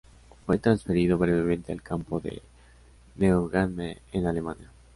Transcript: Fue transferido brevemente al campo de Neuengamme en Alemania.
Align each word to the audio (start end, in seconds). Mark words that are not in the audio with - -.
Fue 0.47 0.57
transferido 0.57 1.19
brevemente 1.19 1.71
al 1.71 1.83
campo 1.83 2.19
de 2.19 2.41
Neuengamme 3.17 3.99
en 4.11 4.25
Alemania. 4.25 4.71